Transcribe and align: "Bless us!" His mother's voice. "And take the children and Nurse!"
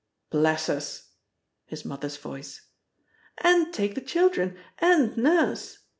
"Bless 0.31 0.67
us!" 0.67 1.09
His 1.67 1.85
mother's 1.85 2.17
voice. 2.17 2.59
"And 3.37 3.71
take 3.71 3.93
the 3.93 4.01
children 4.01 4.57
and 4.79 5.15
Nurse!" 5.15 5.77